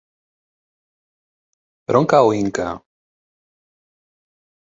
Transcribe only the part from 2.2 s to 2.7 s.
Inca?